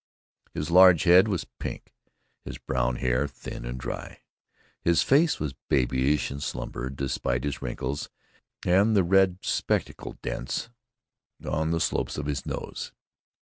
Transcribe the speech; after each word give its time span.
His 0.55 0.71
large 0.71 1.03
head 1.03 1.27
was 1.27 1.45
pink, 1.59 1.93
his 2.43 2.57
brown 2.57 2.95
hair 2.95 3.27
thin 3.27 3.65
and 3.65 3.77
dry. 3.79 4.21
His 4.81 5.03
face 5.03 5.39
was 5.39 5.53
babyish 5.69 6.31
in 6.31 6.39
slumber, 6.39 6.89
despite 6.89 7.43
his 7.43 7.61
wrinkles 7.61 8.09
and 8.65 8.95
the 8.95 9.03
red 9.03 9.37
spectacle 9.43 10.17
dents 10.23 10.69
on 11.47 11.69
the 11.69 11.79
slopes 11.79 12.17
of 12.17 12.25
his 12.25 12.47
nose. 12.47 12.91